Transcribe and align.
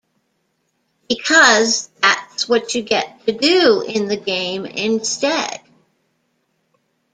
Because 1.07 1.87
that's 2.01 2.49
what 2.49 2.73
you 2.73 2.81
get 2.81 3.23
to 3.27 3.33
do 3.33 3.81
in 3.87 4.07
the 4.07 4.17
game 4.17 4.65
instead. 4.65 5.61